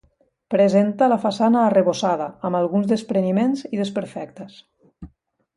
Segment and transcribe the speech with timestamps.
[0.53, 4.61] Presenta la façana arrebossada, amb alguns despreniments i desperfectes.